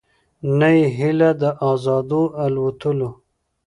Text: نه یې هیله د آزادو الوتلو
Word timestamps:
نه 0.57 0.67
یې 0.77 0.83
هیله 0.97 1.29
د 1.41 1.43
آزادو 1.71 2.21
الوتلو 2.45 3.09